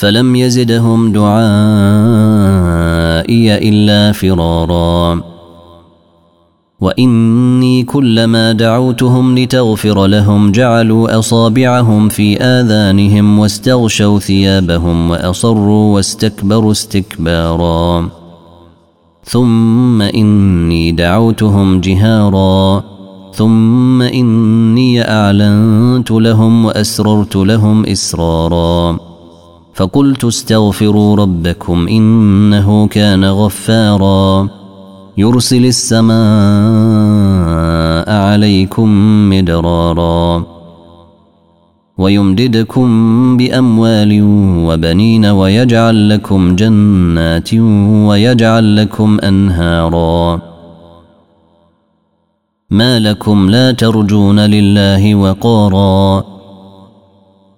[0.00, 1.28] فلم يزدهم دعائي
[3.68, 5.22] إلا فرارا.
[6.80, 18.08] وإني كلما دعوتهم لتغفر لهم جعلوا أصابعهم في آذانهم واستغشوا ثيابهم وأصروا واستكبروا استكبارا.
[19.24, 22.84] ثم إني دعوتهم جهارا.
[23.34, 29.09] ثم إني أعلنت لهم وأسررت لهم إسرارا.
[29.80, 34.48] فقلت استغفروا ربكم إنه كان غفارا.
[35.18, 36.10] يرسل السماء
[38.10, 38.88] عليكم
[39.30, 40.44] مدرارا.
[41.98, 42.88] ويمددكم
[43.36, 44.20] بأموال
[44.66, 47.54] وبنين ويجعل لكم جنات
[48.08, 50.40] ويجعل لكم أنهارا.
[52.70, 56.39] ما لكم لا ترجون لله وقارا.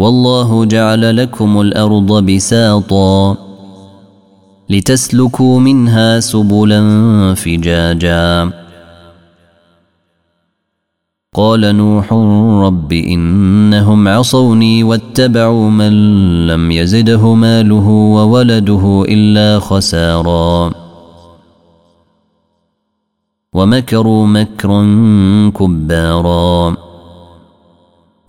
[0.00, 3.36] والله جعل لكم الأرض بساطا
[4.70, 6.80] لتسلكوا منها سبلا
[7.34, 8.52] فجاجا.
[11.34, 12.12] قال نوح
[12.66, 15.92] رب إنهم عصوني واتبعوا من
[16.46, 20.70] لم يزده ماله وولده إلا خسارا.
[23.52, 24.82] ومكروا مكرا
[25.50, 26.89] كبارا.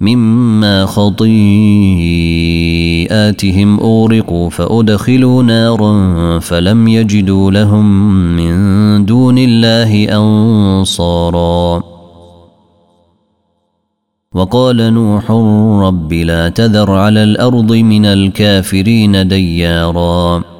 [0.00, 1.70] مما خطيئاتهم
[3.80, 11.82] اغرقوا فأدخلوا نارا فلم يجدوا لهم من دون الله أنصارا.
[14.34, 15.30] وقال نوح
[15.86, 20.59] رب لا تذر على الأرض من الكافرين ديارا.